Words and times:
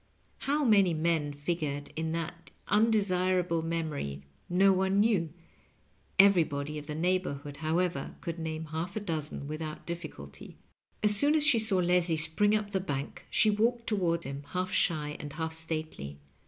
How 0.49 0.65
many 0.65 0.95
men 0.95 1.31
figured 1.31 1.91
in 1.95 2.11
that 2.13 2.49
undesirable 2.67 3.61
memory, 3.61 4.23
no 4.49 4.73
one 4.73 4.99
knew; 4.99 5.31
everybody 6.17 6.79
of 6.79 6.87
the 6.87 6.95
neighborhood, 6.95 7.57
however, 7.57 8.15
could 8.19 8.39
name 8.39 8.65
half 8.73 8.95
a 8.95 8.99
dozen 8.99 9.47
without 9.47 9.85
diffic^ulty. 9.85 10.55
As 11.03 11.15
soon 11.15 11.35
as 11.35 11.45
she 11.45 11.59
saw 11.59 11.77
Leslie 11.77 12.17
spring 12.17 12.55
up 12.55 12.71
the 12.71 12.79
bank 12.79 13.27
she 13.29 13.51
walked 13.51 13.85
toward 13.85 14.23
him, 14.23 14.41
half 14.53 14.71
shy 14.71 15.15
and 15.19 15.33
half 15.33 15.53
stately. 15.53 16.17